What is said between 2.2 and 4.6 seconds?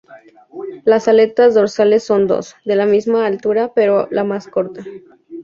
dos, de la misma altura pero la más